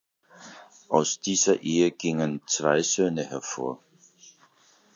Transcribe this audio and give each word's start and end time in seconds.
Aus 0.89 1.19
dieser 1.19 1.61
Ehe 1.61 1.91
gingen 1.91 2.41
zwei 2.47 2.81
Söhne 2.81 3.23
hervor. 3.23 3.83